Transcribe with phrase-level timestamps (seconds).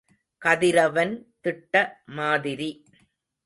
[0.41, 1.13] கதிரவன்
[1.41, 1.75] திட்ட
[2.05, 2.71] மாதிரி.